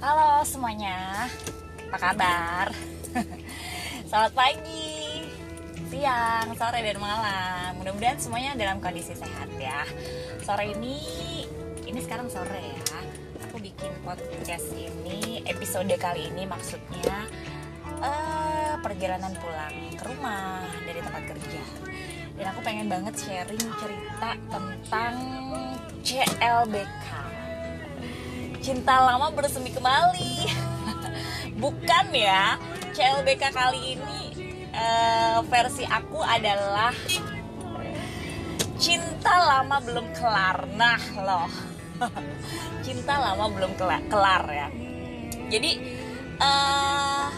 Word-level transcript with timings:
Halo 0.00 0.40
semuanya, 0.48 1.28
apa 1.84 1.98
kabar? 2.00 2.66
Selamat 4.08 4.32
pagi, 4.32 5.28
siang, 5.92 6.48
sore, 6.56 6.80
dan 6.80 6.96
malam. 6.96 7.76
Mudah-mudahan 7.76 8.16
semuanya 8.16 8.56
dalam 8.56 8.80
kondisi 8.80 9.12
sehat 9.12 9.52
ya. 9.60 9.84
Sore 10.40 10.72
ini, 10.72 10.96
ini 11.84 12.00
sekarang 12.00 12.32
sore 12.32 12.56
ya. 12.56 13.00
Aku 13.44 13.60
bikin 13.60 13.92
podcast 14.00 14.72
ini, 14.72 15.44
episode 15.44 15.92
kali 16.00 16.32
ini 16.32 16.48
maksudnya 16.48 17.28
uh, 18.00 18.80
Perjalanan 18.80 19.36
pulang 19.36 19.76
ke 19.92 20.04
rumah 20.08 20.64
dari 20.88 21.04
tempat 21.04 21.22
kerja. 21.36 21.62
Dan 22.36 22.44
aku 22.48 22.60
pengen 22.64 22.88
banget 22.88 23.12
sharing 23.20 23.60
cerita 23.76 24.40
tentang 24.48 25.16
CLBK 26.00 27.05
Cinta 28.66 28.98
lama 28.98 29.30
bersemi 29.30 29.70
kembali. 29.70 30.42
Bukan 31.62 32.06
ya 32.10 32.58
CLBK 32.98 33.54
kali 33.54 33.94
ini 33.94 34.34
uh, 34.74 35.38
versi 35.46 35.86
aku 35.86 36.18
adalah 36.18 36.90
Cinta 38.74 39.34
lama 39.38 39.78
belum 39.86 40.10
kelar. 40.10 40.66
Nah 40.74 40.98
loh. 41.22 41.46
Cinta 42.82 43.22
lama 43.22 43.46
belum 43.54 43.78
kelar, 43.78 44.02
kelar 44.10 44.42
ya. 44.50 44.68
Jadi 45.46 45.72
uh, 46.42 47.30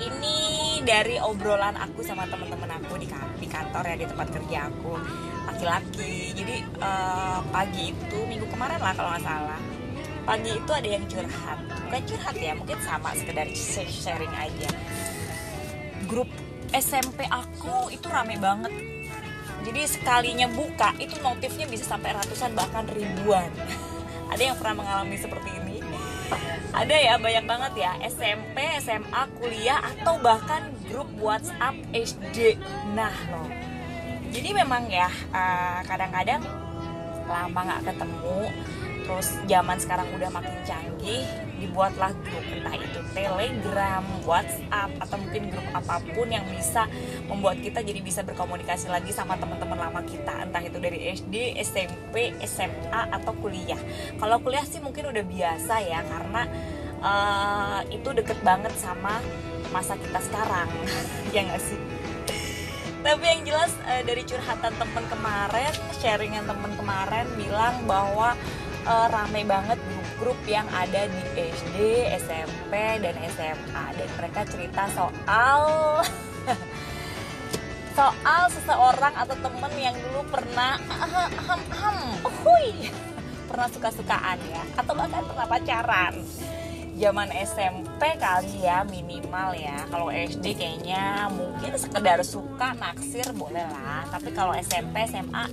Ini 0.00 0.38
dari 0.88 1.20
obrolan 1.20 1.76
aku 1.76 2.00
sama 2.00 2.24
teman-teman 2.24 2.72
aku 2.80 2.96
di, 2.96 3.04
kantor 3.44 3.84
ya 3.84 4.00
Di 4.00 4.06
tempat 4.08 4.32
kerja 4.32 4.72
aku. 4.72 4.96
Laki-laki. 5.44 6.32
Jadi 6.32 6.64
uh, 6.80 7.44
pagi 7.52 7.92
itu 7.92 8.18
minggu 8.24 8.48
kemarin 8.48 8.80
lah 8.80 8.96
kalau 8.96 9.12
nggak 9.12 9.28
salah 9.28 9.77
pagi 10.28 10.52
itu 10.52 10.72
ada 10.76 10.84
yang 10.84 11.04
curhat. 11.08 11.58
Bukan 11.88 12.02
curhat 12.04 12.36
ya 12.36 12.52
mungkin 12.52 12.76
sama 12.84 13.16
sekedar 13.16 13.48
sharing 13.88 14.34
aja. 14.36 14.68
Grup 16.04 16.28
SMP 16.68 17.24
aku 17.32 17.88
itu 17.88 18.04
rame 18.12 18.36
banget. 18.36 18.68
Jadi 19.64 19.80
sekalinya 19.88 20.44
buka 20.52 20.92
itu 21.00 21.16
notifnya 21.24 21.64
bisa 21.64 21.96
sampai 21.96 22.12
ratusan 22.12 22.52
bahkan 22.52 22.84
ribuan. 22.92 23.48
Ada 24.32 24.52
yang 24.52 24.56
pernah 24.60 24.84
mengalami 24.84 25.16
seperti 25.16 25.48
ini? 25.64 25.80
Ada 26.76 26.92
ya 26.92 27.14
banyak 27.16 27.44
banget 27.48 27.72
ya. 27.80 27.92
SMP 28.04 28.60
SMA 28.84 29.22
kuliah 29.40 29.80
atau 29.80 30.20
bahkan 30.20 30.68
grup 30.92 31.08
WhatsApp 31.16 31.72
SD 31.96 32.60
nah 32.92 33.16
loh. 33.32 33.48
Jadi 34.28 34.52
memang 34.52 34.92
ya 34.92 35.08
eh, 35.32 35.80
kadang-kadang 35.88 36.67
lama 37.28 37.60
nggak 37.60 37.92
ketemu. 37.92 38.40
Terus 39.08 39.28
zaman 39.48 39.76
sekarang 39.80 40.08
udah 40.12 40.28
makin 40.28 40.56
canggih 40.68 41.24
dibuatlah 41.58 42.14
grup 42.22 42.44
entah 42.54 42.76
itu 42.76 43.00
telegram 43.16 44.04
whatsapp 44.22 44.92
atau 45.00 45.16
mungkin 45.16 45.50
grup 45.50 45.64
apa 45.74 45.98
pun 46.14 46.28
yang 46.30 46.44
bisa 46.52 46.86
membuat 47.26 47.58
kita 47.58 47.80
jadi 47.82 47.98
bisa 48.04 48.20
berkomunikasi 48.22 48.92
lagi 48.92 49.10
sama 49.10 49.40
teman-teman 49.40 49.88
lama 49.88 50.00
kita. 50.04 50.44
Entah 50.44 50.60
itu 50.60 50.78
dari 50.78 51.08
SD 51.16 51.56
SMP 51.56 52.36
SMA 52.44 53.02
atau 53.10 53.32
kuliah. 53.40 53.80
Kalau 54.20 54.38
kuliah 54.44 54.64
sih 54.68 54.78
mungkin 54.78 55.08
udah 55.10 55.24
biasa 55.24 55.74
ya 55.82 56.04
karena 56.04 56.42
uh, 57.00 57.80
itu 57.88 58.08
deket 58.12 58.38
banget 58.44 58.76
sama 58.76 59.18
masa 59.74 59.96
kita 59.98 60.20
sekarang. 60.20 60.70
Ya 61.28 61.44
nggak 61.44 61.60
sih 61.60 61.97
tapi 62.98 63.24
yang 63.24 63.42
jelas 63.46 63.72
uh, 63.86 64.02
dari 64.02 64.22
curhatan 64.26 64.74
temen 64.74 65.04
kemarin 65.06 65.72
sharingan 66.02 66.44
temen 66.44 66.72
kemarin 66.74 67.26
bilang 67.38 67.74
bahwa 67.86 68.34
uh, 68.88 69.06
rame 69.12 69.46
banget 69.46 69.78
grup-grup 70.18 70.40
yang 70.50 70.66
ada 70.74 71.06
di 71.06 71.22
SD, 71.54 71.76
SMP, 72.18 72.72
dan 72.98 73.14
SMA 73.30 73.84
dan 73.94 74.08
mereka 74.18 74.40
cerita 74.48 74.90
soal 74.90 75.62
soal 77.98 78.42
seseorang 78.50 79.14
atau 79.14 79.36
temen 79.42 79.72
yang 79.78 79.96
dulu 79.98 80.22
pernah 80.30 80.78
ham 81.46 81.62
ham 81.74 81.98
hui 82.42 82.90
pernah 83.48 83.68
suka-sukaan 83.70 84.38
ya. 84.52 84.62
Atau 84.76 84.92
bahkan 84.94 85.24
pernah 85.24 85.46
pacaran 85.48 86.14
zaman 86.98 87.30
SMP 87.32 88.02
kali 88.18 88.66
ya 88.66 88.82
minimal 88.84 89.54
ya. 89.54 89.86
Kalau 89.88 90.10
SD 90.10 90.58
kayaknya 90.58 91.30
mungkin 91.30 91.78
sekedar 91.78 92.20
suka 92.26 92.74
naksir 92.74 93.30
boleh 93.32 93.64
lah. 93.64 94.04
Tapi 94.10 94.34
kalau 94.34 94.52
SMP 94.58 95.06
SMA 95.06 95.44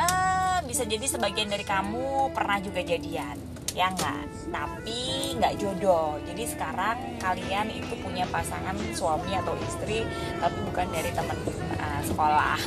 uh, 0.00 0.58
bisa 0.64 0.88
jadi 0.88 1.04
sebagian 1.04 1.52
dari 1.52 1.62
kamu 1.62 2.32
pernah 2.32 2.58
juga 2.58 2.80
jadian 2.80 3.53
ya 3.74 3.90
enggak 3.90 4.24
tapi 4.54 5.34
nggak 5.34 5.58
jodoh. 5.58 6.14
Jadi 6.22 6.46
sekarang 6.46 7.18
kalian 7.18 7.74
itu 7.74 7.98
punya 7.98 8.22
pasangan 8.30 8.78
suami 8.94 9.34
atau 9.34 9.58
istri 9.66 10.06
tapi 10.38 10.58
bukan 10.70 10.86
dari 10.94 11.10
teman 11.10 11.38
uh, 11.76 12.00
sekolah. 12.06 12.58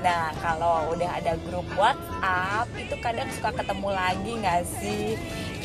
Nah 0.00 0.32
kalau 0.40 0.96
udah 0.96 1.20
ada 1.20 1.36
grup 1.44 1.68
WhatsApp 1.76 2.72
itu 2.72 2.96
kadang 3.04 3.28
suka 3.36 3.52
ketemu 3.52 3.88
lagi 3.92 4.32
nggak 4.32 4.64
sih? 4.80 5.12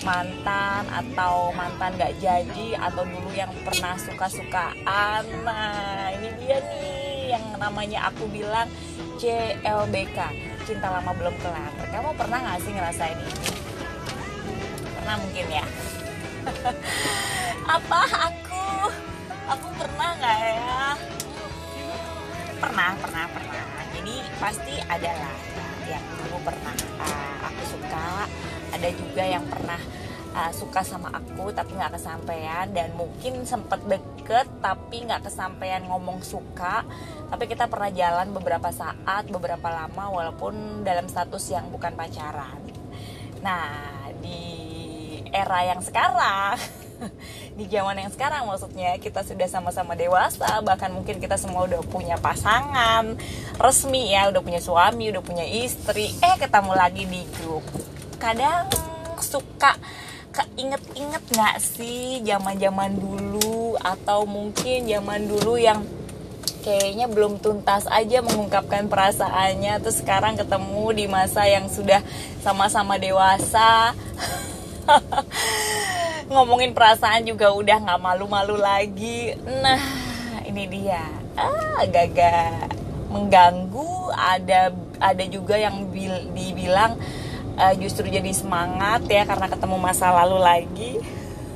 Mantan 0.03 0.83
atau 0.91 1.55
mantan 1.55 1.95
nggak 1.95 2.19
jadi 2.19 2.75
atau 2.75 3.07
dulu 3.07 3.31
yang 3.31 3.47
pernah 3.63 3.95
suka-sukaan. 3.95 5.23
Nah 5.47 6.11
ini 6.19 6.35
dia 6.44 6.59
nih 6.67 7.31
yang 7.31 7.55
namanya 7.55 8.11
aku 8.11 8.27
bilang 8.27 8.67
CLBK 9.23 10.19
cinta 10.67 10.91
lama 10.91 11.15
belum 11.15 11.35
kelar. 11.39 11.71
Kamu 11.95 12.11
pernah 12.19 12.44
nggak 12.44 12.59
sih 12.59 12.75
ngerasain 12.75 13.15
ini 13.15 13.64
pernah 15.05 15.21
mungkin 15.21 15.47
ya? 15.53 15.66
Apa 17.77 18.01
aku? 18.25 18.89
Aku 19.53 19.67
pernah 19.77 20.17
nggak 20.17 20.38
ya? 20.49 20.97
Pernah 22.57 22.89
pernah 22.97 23.25
pernah. 23.29 23.65
Jadi 23.94 24.15
pasti 24.41 24.73
ada 24.89 25.13
lah 25.13 25.38
yang 25.85 26.01
dulu 26.17 26.41
pernah 26.49 26.73
uh, 26.97 27.38
aku 27.38 27.63
suka. 27.69 28.25
Ada 28.73 28.89
juga 28.97 29.23
yang 29.29 29.45
pernah 29.45 29.77
uh, 30.33 30.49
suka 30.49 30.81
sama 30.81 31.13
aku 31.13 31.53
tapi 31.53 31.77
nggak 31.77 32.01
kesampaian. 32.01 32.65
Dan 32.73 32.97
mungkin 32.97 33.45
sempet 33.45 33.85
deket 33.85 34.49
tapi 34.57 35.05
nggak 35.05 35.29
kesampaian 35.29 35.85
ngomong 35.85 36.25
suka. 36.25 36.81
Tapi 37.29 37.45
kita 37.45 37.69
pernah 37.69 37.94
jalan 37.94 38.33
beberapa 38.33 38.73
saat 38.73 39.29
beberapa 39.29 39.69
lama 39.69 40.09
walaupun 40.09 40.81
dalam 40.81 41.05
status 41.05 41.53
yang 41.53 41.69
bukan 41.69 41.94
pacaran. 41.94 42.57
Nah 43.45 43.94
di 44.17 44.64
era 45.35 45.68
yang 45.68 45.84
sekarang. 45.84 46.56
Di 47.59 47.68
zaman 47.68 48.00
yang 48.00 48.12
sekarang 48.12 48.47
maksudnya 48.47 48.96
kita 49.03 49.19
sudah 49.28 49.51
sama-sama 49.51 50.00
dewasa 50.00 50.63
bahkan 50.63 50.96
mungkin 50.96 51.19
kita 51.19 51.35
semua 51.35 51.68
udah 51.68 51.84
punya 51.84 52.16
pasangan 52.16 53.19
resmi 53.59 54.16
ya 54.16 54.31
udah 54.31 54.40
punya 54.40 54.63
suami 54.63 55.12
udah 55.12 55.24
punya 55.24 55.44
istri. 55.44 56.16
Eh 56.24 56.35
ketemu 56.40 56.72
lagi 56.72 57.03
di 57.03 57.28
grup. 57.35 57.68
Kadang 58.16 58.72
suka 59.19 59.75
keinget-inget 60.31 61.24
nggak 61.35 61.56
sih 61.59 62.24
zaman-zaman 62.24 62.95
dulu? 62.95 63.75
Atau 63.84 64.24
mungkin 64.24 64.88
zaman 64.88 65.28
dulu 65.28 65.59
yang 65.59 65.84
kayaknya 66.66 67.06
belum 67.06 67.38
tuntas 67.38 67.85
aja 67.85 68.25
mengungkapkan 68.25 68.90
perasaannya 68.90 69.85
terus 69.85 70.01
sekarang 70.01 70.34
ketemu 70.34 70.85
di 70.97 71.06
masa 71.06 71.45
yang 71.45 71.69
sudah 71.69 72.01
sama-sama 72.41 72.97
dewasa 72.97 73.94
ngomongin 76.34 76.73
perasaan 76.73 77.25
juga 77.25 77.53
udah 77.53 77.78
nggak 77.85 78.01
malu-malu 78.01 78.57
lagi. 78.59 79.34
Nah 79.44 79.81
ini 80.46 80.63
dia. 80.69 81.06
Ah 81.35 81.84
agak-agak 81.85 82.73
mengganggu. 83.12 84.12
Ada 84.16 84.72
ada 85.01 85.24
juga 85.28 85.59
yang 85.59 85.91
bil, 85.91 86.31
dibilang 86.31 86.95
uh, 87.59 87.74
justru 87.75 88.07
jadi 88.07 88.31
semangat 88.31 89.06
ya 89.12 89.28
karena 89.28 89.47
ketemu 89.50 89.78
masa 89.78 90.13
lalu 90.13 90.38
lagi. 90.39 90.92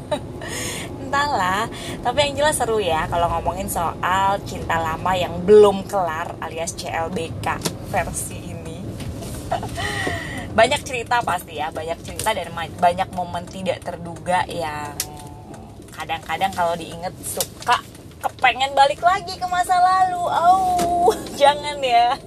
Entahlah 1.09 1.65
tapi 2.05 2.21
yang 2.21 2.33
jelas 2.37 2.57
seru 2.57 2.77
ya 2.77 3.09
kalau 3.09 3.29
ngomongin 3.33 3.65
soal 3.65 4.37
cinta 4.45 4.77
lama 4.77 5.17
yang 5.17 5.41
belum 5.41 5.85
kelar 5.89 6.37
alias 6.37 6.77
CLBK 6.77 7.45
versi 7.89 8.37
ini 8.37 8.77
banyak 10.59 10.83
cerita 10.83 11.23
pasti 11.23 11.55
ya 11.55 11.71
banyak 11.71 11.95
cerita 12.03 12.35
dan 12.35 12.51
banyak 12.51 13.07
momen 13.15 13.47
tidak 13.47 13.79
terduga 13.79 14.43
yang 14.51 14.91
kadang-kadang 15.95 16.51
kalau 16.51 16.75
diinget 16.75 17.15
suka 17.23 17.79
kepengen 18.19 18.75
balik 18.75 18.99
lagi 18.99 19.39
ke 19.39 19.47
masa 19.47 19.79
lalu 19.79 20.19
oh 20.19 21.15
jangan 21.39 21.79
ya 21.79 22.19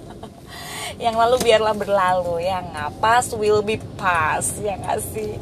yang 1.04 1.12
lalu 1.12 1.44
biarlah 1.44 1.76
berlalu 1.76 2.48
ya 2.48 2.64
nggak 2.64 3.04
pas 3.04 3.28
will 3.36 3.60
be 3.60 3.76
pass 4.00 4.56
ya 4.64 4.80
nggak 4.80 5.00
sih 5.12 5.36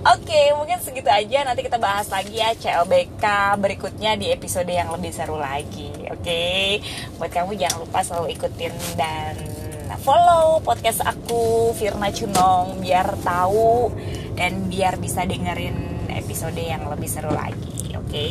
Oke, 0.00 0.56
mungkin 0.56 0.80
segitu 0.80 1.12
aja. 1.12 1.44
Nanti 1.44 1.60
kita 1.60 1.76
bahas 1.76 2.08
lagi 2.08 2.40
ya 2.40 2.56
CLBK 2.56 3.20
berikutnya 3.60 4.16
di 4.16 4.32
episode 4.32 4.72
yang 4.72 4.88
lebih 4.96 5.12
seru 5.12 5.36
lagi. 5.36 5.92
Oke, 6.08 6.80
buat 7.20 7.28
kamu 7.28 7.52
jangan 7.60 7.84
lupa 7.84 8.00
selalu 8.00 8.32
ikutin 8.32 8.72
dan 8.96 9.59
follow 9.98 10.62
podcast 10.62 11.02
aku 11.02 11.74
Firna 11.74 12.14
Cunong 12.14 12.78
biar 12.78 13.18
tahu 13.24 13.90
dan 14.38 14.70
biar 14.70 15.00
bisa 15.02 15.26
dengerin 15.26 16.10
episode 16.14 16.58
yang 16.60 16.86
lebih 16.86 17.10
seru 17.10 17.34
lagi 17.34 17.94
oke? 17.98 18.28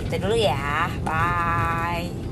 Gitu 0.00 0.14
dulu 0.20 0.36
ya 0.36 0.90
bye 1.00 2.29